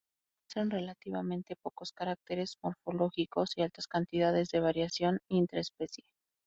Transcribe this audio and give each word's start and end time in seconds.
Muestran 0.39 0.71
relativamente 0.71 1.55
pocos 1.57 1.91
caracteres 1.91 2.57
morfológicos 2.63 3.51
y 3.55 3.61
altas 3.61 3.85
cantidades 3.85 4.49
de 4.49 4.59
variación 4.59 5.19
intra-especie. 5.29 6.05